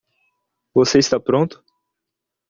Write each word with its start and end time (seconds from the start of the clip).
Você 0.73 0.97
está 0.97 1.19
pronto? 1.19 1.63